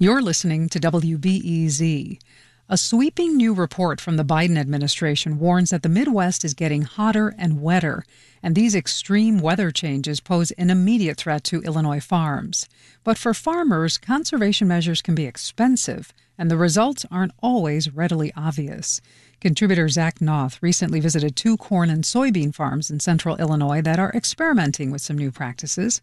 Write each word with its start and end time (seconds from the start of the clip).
You're 0.00 0.22
listening 0.22 0.68
to 0.68 0.78
WBEZ. 0.78 2.20
A 2.68 2.76
sweeping 2.76 3.36
new 3.36 3.52
report 3.52 4.00
from 4.00 4.16
the 4.16 4.24
Biden 4.24 4.56
administration 4.56 5.40
warns 5.40 5.70
that 5.70 5.82
the 5.82 5.88
Midwest 5.88 6.44
is 6.44 6.54
getting 6.54 6.82
hotter 6.82 7.34
and 7.36 7.60
wetter, 7.60 8.04
and 8.40 8.54
these 8.54 8.76
extreme 8.76 9.38
weather 9.38 9.72
changes 9.72 10.20
pose 10.20 10.52
an 10.52 10.70
immediate 10.70 11.16
threat 11.16 11.42
to 11.44 11.62
Illinois 11.62 11.98
farms. 11.98 12.68
But 13.02 13.18
for 13.18 13.34
farmers, 13.34 13.98
conservation 13.98 14.68
measures 14.68 15.02
can 15.02 15.16
be 15.16 15.24
expensive, 15.24 16.14
and 16.38 16.50
the 16.50 16.56
results 16.56 17.04
aren't 17.10 17.32
always 17.42 17.92
readily 17.92 18.32
obvious. 18.36 19.00
Contributor 19.40 19.88
Zach 19.88 20.20
Nauth 20.20 20.62
recently 20.62 21.00
visited 21.00 21.36
two 21.36 21.56
corn 21.56 21.90
and 21.90 22.04
soybean 22.04 22.54
farms 22.54 22.90
in 22.90 23.00
central 23.00 23.36
Illinois 23.36 23.82
that 23.82 23.98
are 23.98 24.12
experimenting 24.12 24.90
with 24.90 25.02
some 25.02 25.18
new 25.18 25.30
practices. 25.30 26.00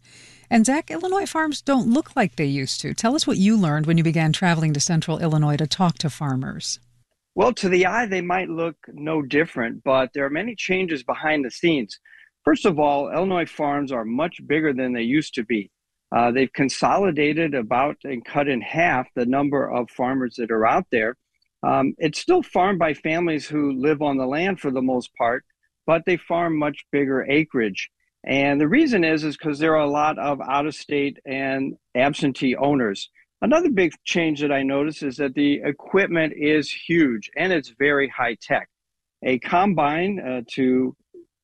And 0.50 0.64
Zach, 0.64 0.90
Illinois 0.90 1.26
farms 1.26 1.60
don't 1.60 1.92
look 1.92 2.14
like 2.14 2.36
they 2.36 2.44
used 2.44 2.80
to. 2.82 2.94
Tell 2.94 3.14
us 3.14 3.26
what 3.26 3.38
you 3.38 3.56
learned 3.56 3.86
when 3.86 3.98
you 3.98 4.04
began 4.04 4.32
traveling 4.32 4.72
to 4.74 4.80
central 4.80 5.18
Illinois 5.18 5.56
to 5.56 5.66
talk 5.66 5.98
to 5.98 6.10
farmers. 6.10 6.78
Well, 7.34 7.52
to 7.54 7.68
the 7.68 7.84
eye, 7.84 8.06
they 8.06 8.22
might 8.22 8.48
look 8.48 8.76
no 8.88 9.20
different, 9.20 9.84
but 9.84 10.12
there 10.14 10.24
are 10.24 10.30
many 10.30 10.54
changes 10.54 11.02
behind 11.02 11.44
the 11.44 11.50
scenes. 11.50 11.98
First 12.44 12.64
of 12.64 12.78
all, 12.78 13.12
Illinois 13.12 13.44
farms 13.44 13.92
are 13.92 14.04
much 14.04 14.40
bigger 14.46 14.72
than 14.72 14.92
they 14.92 15.02
used 15.02 15.34
to 15.34 15.44
be. 15.44 15.70
Uh, 16.14 16.30
they've 16.30 16.52
consolidated 16.52 17.54
about 17.54 17.96
and 18.04 18.24
cut 18.24 18.48
in 18.48 18.60
half 18.60 19.06
the 19.14 19.26
number 19.26 19.70
of 19.70 19.90
farmers 19.90 20.36
that 20.36 20.50
are 20.50 20.66
out 20.66 20.86
there. 20.90 21.16
Um, 21.62 21.94
it's 21.98 22.20
still 22.20 22.42
farmed 22.42 22.78
by 22.78 22.94
families 22.94 23.46
who 23.46 23.72
live 23.72 24.02
on 24.02 24.16
the 24.16 24.26
land 24.26 24.60
for 24.60 24.70
the 24.70 24.82
most 24.82 25.10
part, 25.16 25.44
but 25.86 26.02
they 26.06 26.16
farm 26.16 26.58
much 26.58 26.84
bigger 26.92 27.24
acreage. 27.24 27.90
And 28.24 28.60
the 28.60 28.68
reason 28.68 29.04
is 29.04 29.24
is 29.24 29.36
because 29.36 29.58
there 29.58 29.76
are 29.76 29.84
a 29.84 29.90
lot 29.90 30.18
of 30.18 30.40
out 30.40 30.66
of 30.66 30.74
state 30.74 31.18
and 31.24 31.74
absentee 31.94 32.56
owners. 32.56 33.10
Another 33.42 33.70
big 33.70 33.92
change 34.04 34.40
that 34.40 34.50
I 34.50 34.62
noticed 34.62 35.02
is 35.02 35.16
that 35.18 35.34
the 35.34 35.60
equipment 35.62 36.32
is 36.36 36.70
huge 36.70 37.30
and 37.36 37.52
it's 37.52 37.72
very 37.78 38.08
high 38.08 38.36
tech. 38.40 38.68
A 39.22 39.38
combine 39.38 40.18
uh, 40.18 40.42
to 40.52 40.96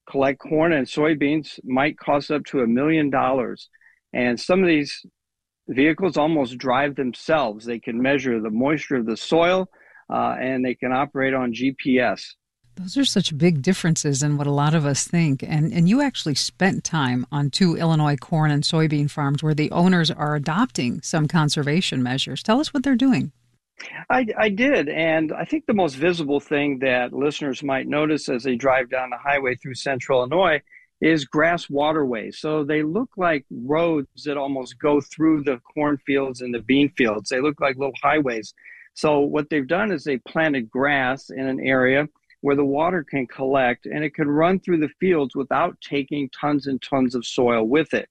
collect 0.08 0.40
corn 0.40 0.72
and 0.72 0.86
soybeans 0.86 1.60
might 1.64 1.98
cost 1.98 2.30
up 2.30 2.44
to 2.46 2.60
a 2.60 2.66
million 2.66 3.10
dollars. 3.10 3.68
And 4.12 4.38
some 4.38 4.62
of 4.62 4.68
these 4.68 5.04
vehicles 5.68 6.16
almost 6.16 6.58
drive 6.58 6.96
themselves. 6.96 7.64
They 7.64 7.78
can 7.78 8.00
measure 8.00 8.40
the 8.40 8.50
moisture 8.50 8.96
of 8.96 9.06
the 9.06 9.16
soil, 9.16 9.68
uh, 10.12 10.36
and 10.40 10.64
they 10.64 10.74
can 10.74 10.92
operate 10.92 11.34
on 11.34 11.52
GPS. 11.52 12.34
Those 12.76 12.96
are 12.96 13.04
such 13.04 13.36
big 13.36 13.60
differences 13.60 14.22
in 14.22 14.38
what 14.38 14.46
a 14.46 14.52
lot 14.52 14.74
of 14.74 14.86
us 14.86 15.06
think. 15.06 15.42
And, 15.42 15.72
and 15.72 15.88
you 15.88 16.00
actually 16.00 16.34
spent 16.36 16.84
time 16.84 17.26
on 17.30 17.50
two 17.50 17.76
Illinois 17.76 18.16
corn 18.16 18.50
and 18.50 18.62
soybean 18.62 19.10
farms 19.10 19.42
where 19.42 19.54
the 19.54 19.70
owners 19.70 20.10
are 20.10 20.34
adopting 20.34 21.02
some 21.02 21.28
conservation 21.28 22.02
measures. 22.02 22.42
Tell 22.42 22.60
us 22.60 22.72
what 22.72 22.82
they're 22.82 22.96
doing. 22.96 23.32
I, 24.08 24.26
I 24.38 24.48
did. 24.48 24.88
And 24.88 25.32
I 25.32 25.44
think 25.44 25.66
the 25.66 25.74
most 25.74 25.94
visible 25.94 26.40
thing 26.40 26.78
that 26.78 27.12
listeners 27.12 27.62
might 27.62 27.86
notice 27.86 28.28
as 28.28 28.44
they 28.44 28.56
drive 28.56 28.88
down 28.88 29.10
the 29.10 29.18
highway 29.18 29.54
through 29.56 29.74
central 29.74 30.20
Illinois 30.20 30.62
is 31.02 31.24
grass 31.24 31.68
waterways. 31.68 32.38
So 32.38 32.62
they 32.62 32.84
look 32.84 33.10
like 33.16 33.44
roads 33.50 34.22
that 34.24 34.36
almost 34.36 34.78
go 34.78 35.00
through 35.00 35.42
the 35.42 35.60
cornfields 35.74 36.40
and 36.40 36.54
the 36.54 36.60
bean 36.60 36.90
fields. 36.96 37.28
They 37.28 37.40
look 37.40 37.60
like 37.60 37.76
little 37.76 37.92
highways. 38.00 38.54
So 38.94 39.18
what 39.18 39.50
they've 39.50 39.66
done 39.66 39.90
is 39.90 40.04
they 40.04 40.18
planted 40.18 40.70
grass 40.70 41.28
in 41.30 41.46
an 41.48 41.58
area 41.58 42.08
where 42.42 42.54
the 42.54 42.64
water 42.64 43.02
can 43.02 43.26
collect 43.26 43.86
and 43.86 44.04
it 44.04 44.14
can 44.14 44.28
run 44.28 44.60
through 44.60 44.78
the 44.78 44.90
fields 45.00 45.34
without 45.34 45.76
taking 45.80 46.30
tons 46.40 46.68
and 46.68 46.80
tons 46.80 47.16
of 47.16 47.26
soil 47.26 47.64
with 47.64 47.92
it. 47.94 48.08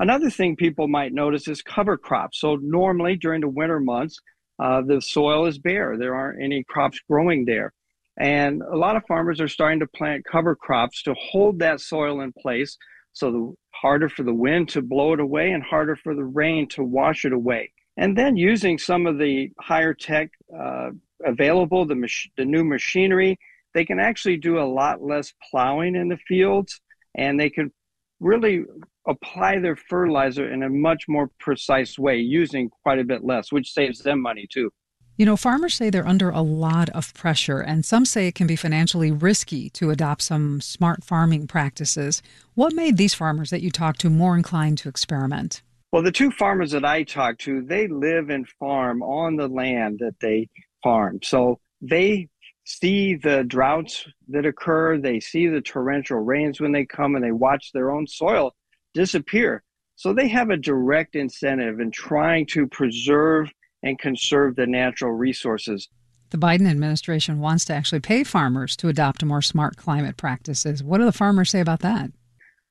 Another 0.00 0.28
thing 0.28 0.56
people 0.56 0.88
might 0.88 1.12
notice 1.12 1.46
is 1.46 1.62
cover 1.62 1.96
crops. 1.96 2.40
So 2.40 2.56
normally 2.56 3.14
during 3.14 3.42
the 3.42 3.48
winter 3.48 3.78
months, 3.78 4.18
uh, 4.58 4.82
the 4.82 5.00
soil 5.00 5.46
is 5.46 5.58
bare. 5.58 5.96
There 5.96 6.16
aren't 6.16 6.42
any 6.42 6.64
crops 6.64 6.98
growing 7.08 7.44
there. 7.44 7.72
And 8.18 8.62
a 8.62 8.76
lot 8.76 8.96
of 8.96 9.02
farmers 9.06 9.40
are 9.40 9.48
starting 9.48 9.80
to 9.80 9.86
plant 9.86 10.24
cover 10.24 10.54
crops 10.54 11.02
to 11.02 11.14
hold 11.14 11.58
that 11.58 11.80
soil 11.80 12.20
in 12.20 12.32
place 12.32 12.76
so 13.12 13.30
the 13.30 13.54
harder 13.70 14.08
for 14.08 14.22
the 14.22 14.34
wind 14.34 14.68
to 14.70 14.82
blow 14.82 15.12
it 15.12 15.20
away 15.20 15.50
and 15.50 15.62
harder 15.62 15.96
for 15.96 16.14
the 16.14 16.24
rain 16.24 16.68
to 16.68 16.82
wash 16.82 17.24
it 17.24 17.32
away 17.32 17.72
and 17.96 18.16
then 18.16 18.36
using 18.36 18.78
some 18.78 19.06
of 19.06 19.18
the 19.18 19.50
higher 19.60 19.94
tech 19.94 20.30
uh, 20.56 20.90
available, 21.24 21.86
the, 21.86 21.94
mach- 21.94 22.30
the 22.36 22.44
new 22.44 22.64
machinery, 22.64 23.38
they 23.72 23.84
can 23.84 24.00
actually 24.00 24.36
do 24.36 24.58
a 24.58 24.64
lot 24.64 25.02
less 25.02 25.32
plowing 25.50 25.94
in 25.94 26.08
the 26.08 26.16
fields 26.16 26.80
and 27.14 27.38
they 27.38 27.50
can 27.50 27.72
really 28.20 28.64
apply 29.06 29.58
their 29.58 29.76
fertilizer 29.76 30.52
in 30.52 30.62
a 30.62 30.68
much 30.68 31.04
more 31.08 31.30
precise 31.38 31.98
way 31.98 32.16
using 32.16 32.70
quite 32.82 32.98
a 32.98 33.04
bit 33.04 33.24
less, 33.24 33.52
which 33.52 33.72
saves 33.72 34.00
them 34.00 34.20
money 34.20 34.46
too. 34.50 34.72
You 35.16 35.24
know, 35.24 35.36
farmers 35.36 35.74
say 35.74 35.90
they're 35.90 36.06
under 36.06 36.30
a 36.30 36.40
lot 36.40 36.88
of 36.88 37.14
pressure, 37.14 37.60
and 37.60 37.84
some 37.84 38.04
say 38.04 38.26
it 38.26 38.34
can 38.34 38.48
be 38.48 38.56
financially 38.56 39.12
risky 39.12 39.70
to 39.70 39.90
adopt 39.90 40.22
some 40.22 40.60
smart 40.60 41.04
farming 41.04 41.46
practices. 41.46 42.20
What 42.54 42.74
made 42.74 42.96
these 42.96 43.14
farmers 43.14 43.50
that 43.50 43.62
you 43.62 43.70
talked 43.70 44.00
to 44.00 44.10
more 44.10 44.36
inclined 44.36 44.78
to 44.78 44.88
experiment? 44.88 45.62
Well, 45.92 46.02
the 46.02 46.10
two 46.10 46.32
farmers 46.32 46.72
that 46.72 46.84
I 46.84 47.04
talked 47.04 47.42
to, 47.42 47.62
they 47.62 47.86
live 47.86 48.28
and 48.28 48.48
farm 48.58 49.04
on 49.04 49.36
the 49.36 49.46
land 49.46 50.00
that 50.00 50.18
they 50.20 50.48
farm. 50.82 51.20
So 51.22 51.60
they 51.80 52.26
see 52.64 53.14
the 53.14 53.44
droughts 53.44 54.04
that 54.30 54.46
occur, 54.46 54.98
they 54.98 55.20
see 55.20 55.46
the 55.46 55.60
torrential 55.60 56.18
rains 56.18 56.60
when 56.60 56.72
they 56.72 56.86
come, 56.86 57.14
and 57.14 57.24
they 57.24 57.30
watch 57.30 57.70
their 57.72 57.92
own 57.92 58.08
soil 58.08 58.52
disappear. 58.94 59.62
So 59.94 60.12
they 60.12 60.26
have 60.26 60.50
a 60.50 60.56
direct 60.56 61.14
incentive 61.14 61.78
in 61.78 61.92
trying 61.92 62.46
to 62.46 62.66
preserve 62.66 63.48
and 63.84 63.98
conserve 63.98 64.56
the 64.56 64.66
natural 64.66 65.12
resources. 65.12 65.88
The 66.30 66.38
Biden 66.38 66.68
administration 66.68 67.38
wants 67.38 67.64
to 67.66 67.74
actually 67.74 68.00
pay 68.00 68.24
farmers 68.24 68.74
to 68.78 68.88
adopt 68.88 69.24
more 69.24 69.42
smart 69.42 69.76
climate 69.76 70.16
practices. 70.16 70.82
What 70.82 70.98
do 70.98 71.04
the 71.04 71.12
farmers 71.12 71.50
say 71.50 71.60
about 71.60 71.80
that? 71.80 72.10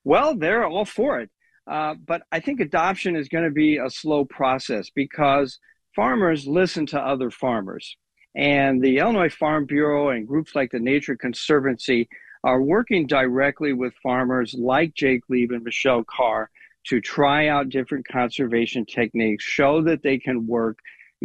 Well, 0.04 0.36
they're 0.36 0.66
all 0.66 0.84
for 0.84 1.22
it. 1.22 1.30
Uh, 1.66 1.94
but 1.94 2.24
I 2.32 2.42
think 2.42 2.60
adoption 2.60 3.16
is 3.16 3.30
going 3.30 3.46
to 3.46 3.52
be 3.52 3.78
a 3.78 3.90
slow 3.90 4.26
process 4.26 4.90
because 4.90 5.60
farmers 5.96 6.46
listen 6.46 6.86
to 6.88 7.00
other 7.00 7.32
farmers. 7.32 7.96
And 8.36 8.82
the 8.82 8.98
Illinois 8.98 9.30
Farm 9.30 9.66
Bureau 9.66 10.10
and 10.10 10.28
groups 10.28 10.56
like 10.56 10.72
the 10.72 10.80
Nature 10.80 11.16
Conservancy 11.16 12.10
are 12.44 12.62
working 12.62 13.08
directly 13.08 13.72
with 13.72 13.94
farmers 14.04 14.54
like 14.58 14.94
Jake 14.96 15.22
Lieb 15.30 15.52
and 15.52 15.64
Michelle 15.64 16.04
Carr 16.04 16.50
to 16.88 17.00
try 17.00 17.48
out 17.48 17.70
different 17.70 18.06
conservation 18.08 18.86
techniques, 18.86 19.46
show 19.46 19.82
that 19.84 20.04
they 20.04 20.18
can 20.18 20.46
work, 20.46 20.80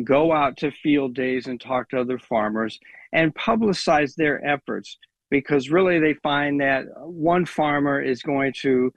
go 0.04 0.32
out 0.32 0.56
to 0.58 0.70
field 0.70 1.14
days 1.14 1.46
and 1.46 1.60
talk 1.60 1.90
to 1.90 2.00
other 2.00 2.18
farmers, 2.18 2.78
and 3.12 3.34
publicize 3.34 4.14
their 4.14 4.44
efforts 4.46 4.98
because 5.30 5.70
really 5.70 5.98
they 5.98 6.14
find 6.14 6.60
that 6.60 6.84
one 7.04 7.44
farmer 7.44 8.00
is 8.00 8.22
going 8.22 8.52
to 8.62 8.92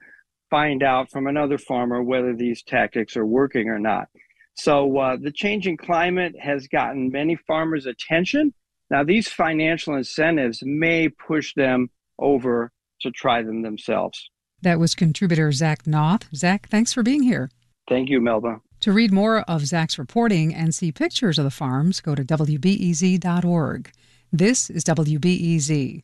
find 0.50 0.82
out 0.82 1.10
from 1.10 1.26
another 1.26 1.58
farmer 1.58 2.02
whether 2.02 2.34
these 2.34 2.62
tactics 2.62 3.16
are 3.16 3.26
working 3.26 3.68
or 3.68 3.78
not. 3.78 4.08
So 4.54 4.98
uh, 4.98 5.16
the 5.20 5.32
changing 5.32 5.78
climate 5.78 6.34
has 6.38 6.66
gotten 6.68 7.10
many 7.10 7.36
farmers' 7.36 7.86
attention. 7.86 8.52
Now, 8.90 9.02
these 9.02 9.28
financial 9.28 9.94
incentives 9.94 10.62
may 10.62 11.08
push 11.08 11.54
them 11.54 11.88
over 12.18 12.70
to 13.00 13.10
try 13.10 13.42
them 13.42 13.62
themselves. 13.62 14.30
That 14.60 14.78
was 14.78 14.94
contributor 14.94 15.50
Zach 15.52 15.86
Nauth. 15.86 16.28
Zach, 16.34 16.68
thanks 16.68 16.92
for 16.92 17.02
being 17.02 17.22
here. 17.22 17.50
Thank 17.88 18.10
you, 18.10 18.20
Melba. 18.20 18.60
To 18.82 18.92
read 18.92 19.12
more 19.12 19.42
of 19.42 19.64
Zach's 19.64 19.96
reporting 19.96 20.52
and 20.52 20.74
see 20.74 20.90
pictures 20.90 21.38
of 21.38 21.44
the 21.44 21.52
farms, 21.52 22.00
go 22.00 22.16
to 22.16 22.24
WBEZ.org. 22.24 23.92
This 24.32 24.70
is 24.70 24.82
WBEZ. 24.82 26.02